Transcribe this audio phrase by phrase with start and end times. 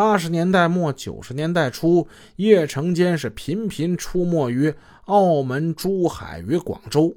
[0.00, 4.72] 八十年代末九十年代初，叶成坚是频频出没于
[5.04, 7.14] 澳门、珠海与广州。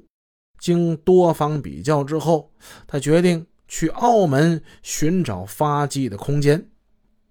[0.58, 2.52] 经多方比较之后，
[2.86, 6.68] 他决定去澳门寻找发迹的空间。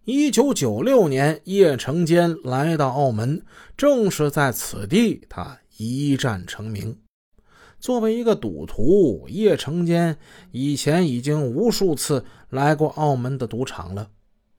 [0.05, 3.39] 一九九六年，叶成坚来到澳门，
[3.77, 6.97] 正是在此地，他一战成名。
[7.79, 10.17] 作为一个赌徒，叶成坚
[10.49, 14.09] 以前已经无数次来过澳门的赌场了。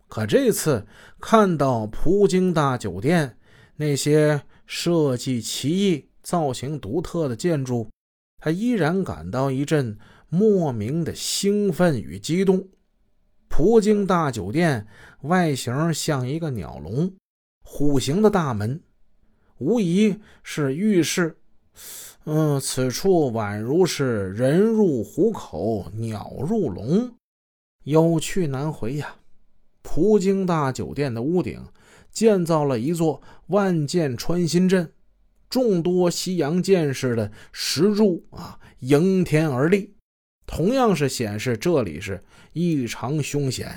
[0.09, 0.87] 可这次
[1.21, 3.37] 看到葡京大酒店
[3.77, 7.91] 那些设计奇异、造型独特的建筑，
[8.39, 9.99] 他依然感到一阵
[10.29, 12.69] 莫名的兴奋与激动。
[13.49, 14.87] 葡京大酒店
[15.23, 17.13] 外形像一个鸟笼，
[17.63, 18.81] 虎形的大门，
[19.59, 21.39] 无疑是预示，
[22.25, 27.15] 嗯，此处宛如是人入虎口，鸟入笼，
[27.85, 29.17] 有去难回呀。
[29.95, 31.63] 葡京大酒店的屋顶
[32.11, 34.91] 建造了一座万箭穿心阵，
[35.49, 39.95] 众多西洋剑士的石柱啊迎天而立，
[40.49, 42.21] 同样是显示这里是
[42.55, 43.73] 异常凶险。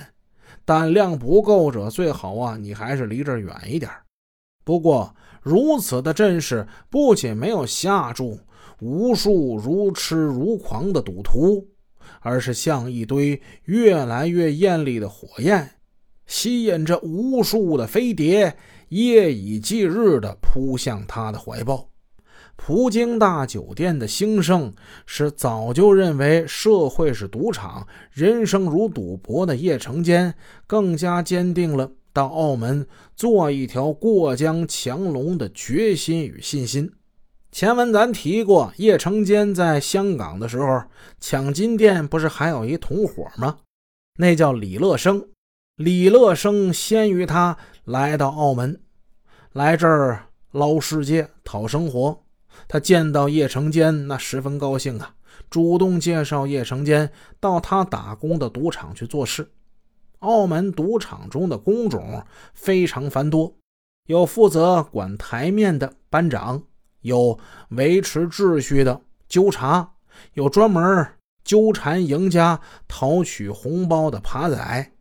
[0.65, 3.91] 胆量不够者最好啊，你还是离这儿远一点。
[4.65, 8.39] 不过如此的阵势不仅没有吓住
[8.79, 11.67] 无数如痴如狂的赌徒，
[12.21, 15.75] 而是像一堆越来越艳丽的火焰。
[16.27, 18.55] 吸引着无数的飞碟，
[18.89, 21.89] 夜以继日地扑向他的怀抱。
[22.55, 24.73] 葡京大酒店的兴盛，
[25.05, 30.33] 是早就认为社会是赌场，人生如赌博的叶成坚，
[30.65, 36.91] 更加坚定了到澳门做一条过江强龙的决心与信心。
[37.51, 40.81] 前文咱提过，叶成坚在香港的时候
[41.19, 43.57] 抢金店，不是还有一同伙吗？
[44.17, 45.29] 那叫李乐生。
[45.77, 48.81] 李乐生先于他来到澳门，
[49.53, 52.23] 来这儿捞世界、讨生活。
[52.67, 55.13] 他见到叶成坚，那十分高兴啊，
[55.51, 59.51] 主动介绍叶成坚到他打工的赌场去做事。
[60.17, 63.55] 澳门赌场中的工种非常繁多，
[64.07, 66.63] 有负责管台面的班长，
[67.01, 67.37] 有
[67.69, 68.99] 维持秩序的
[69.29, 69.91] 纠察，
[70.33, 71.07] 有专门
[71.43, 74.91] 纠缠赢家、讨取红包的扒仔。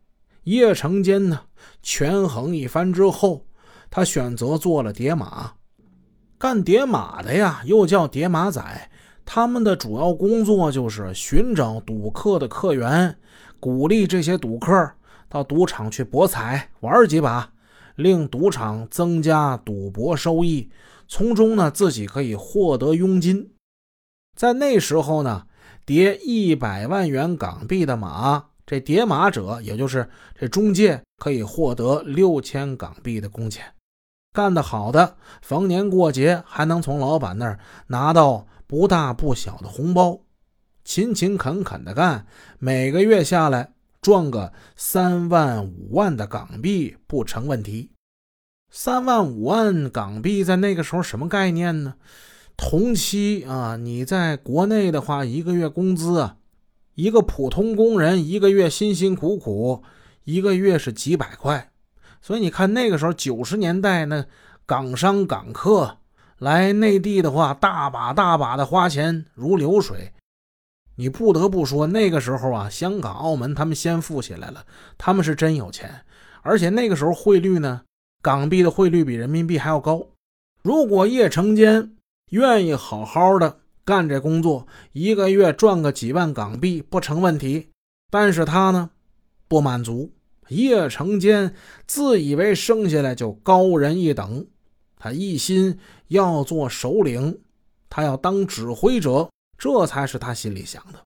[0.47, 1.41] 叶成坚呢，
[1.81, 3.45] 权衡一番之后，
[3.89, 5.51] 他选择做了叠马。
[6.37, 8.89] 干叠马的呀，又叫叠马仔。
[9.25, 13.17] 他们的主要工作就是寻找赌客的客源，
[13.59, 14.89] 鼓励这些赌客
[15.27, 17.51] 到赌场去博彩玩几把，
[17.97, 20.69] 令赌场增加赌博收益，
[21.09, 23.51] 从中呢自己可以获得佣金。
[24.33, 25.45] 在那时候呢，
[25.85, 28.45] 叠一百万元港币的马。
[28.67, 30.07] 这叠马者，也就是
[30.37, 33.63] 这中介，可以获得六千港币的工钱。
[34.33, 37.57] 干得好的，逢年过节还能从老板那儿
[37.87, 40.19] 拿到不大不小的红包。
[40.83, 42.27] 勤勤恳恳的干，
[42.59, 47.91] 每个月下来赚个三万五万的港币不成问题。
[48.69, 51.95] 三万五万港币在那个时候什么概念呢？
[52.57, 56.36] 同期啊，你在国内的话，一个月工资啊。
[56.97, 59.83] 一个普通工人一个月辛辛苦苦，
[60.23, 61.69] 一个月是几百块，
[62.23, 64.25] 所以你看那个时候九十年代呢
[64.65, 65.99] 港商港客
[66.39, 70.11] 来内地的话，大把大把的花钱如流水。
[70.95, 74.65] 你不得不说那个时候啊，香港、澳门他们先富起来了，
[74.97, 76.03] 他们是真有钱，
[76.41, 77.83] 而且那个时候汇率呢，
[78.23, 80.07] 港币的汇率比人民币还要高。
[80.63, 81.95] 如果叶成坚
[82.31, 83.59] 愿意好好的。
[83.87, 87.69] 干这工作一个月赚个几万港币不成问题，
[88.11, 88.89] 但是他呢
[89.47, 90.11] 不满足。
[90.49, 91.55] 叶成坚
[91.85, 94.45] 自以为生下来就高人一等，
[94.97, 97.39] 他一心要做首领，
[97.89, 100.99] 他要当指挥者，这才是他心里想的。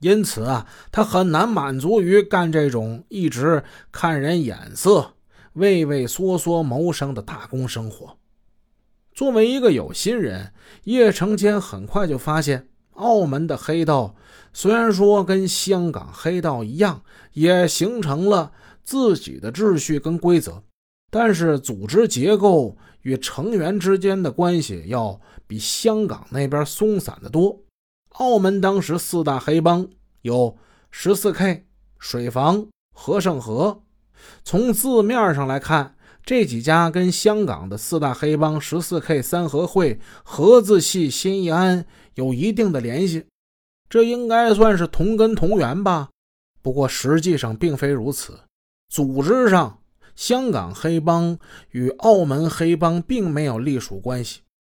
[0.00, 5.14] 因此啊，他很难满足于干这种一直看人眼色、
[5.52, 8.18] 畏畏缩缩谋生的打工生活。
[9.16, 10.52] 作为一个有心人，
[10.84, 14.14] 叶成坚很快就发现，澳门的黑道
[14.52, 17.02] 虽然说跟香港黑道一样，
[17.32, 18.52] 也形成了
[18.84, 20.62] 自己的秩序跟规则，
[21.10, 27.62] 但是组织结构与成员之间的关系要比香港那边松散的多。
[28.18, 29.88] 澳门当时四大黑帮
[30.20, 30.58] 有
[30.90, 31.64] 十四 K、
[31.98, 33.80] 水房、和盛和，
[34.44, 35.95] 从字面上来看。
[36.26, 43.26] 这几家跟香港的四大黑帮十四 K 三合会、合字系新义安有一定的联系，
[43.88, 46.08] 这应该算是同根同源吧。
[46.60, 48.40] 不过实际上并非如此，
[48.88, 49.78] 组织上
[50.16, 51.38] 香港黑帮
[51.70, 54.40] 与澳门黑帮并没有隶属关系。